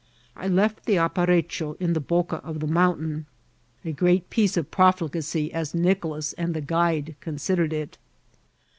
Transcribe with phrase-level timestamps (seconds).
[0.35, 3.27] I left the appare* cho in the boca of the mountain:
[3.85, 7.99] a great piece of profligacy, as Nicolas and the guide considered it.